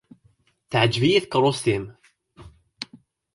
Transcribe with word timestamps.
Teεǧeb-iyi 0.69 1.19
tkerrust-im. 1.23 1.83